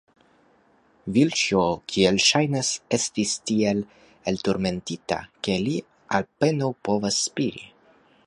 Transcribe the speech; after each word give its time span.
Vilĉjo, 1.17 1.59
kiel 1.91 2.17
ŝajnas, 2.27 2.71
estas 2.97 3.35
tiel 3.51 3.83
elturmentita, 4.33 5.21
ke 5.49 5.59
li 5.67 5.77
apenaŭ 6.21 6.73
povas 6.89 7.21
spiri. 7.29 7.63